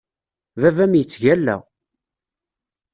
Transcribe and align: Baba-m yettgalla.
Baba-m 0.61 0.93
yettgalla. 0.99 1.55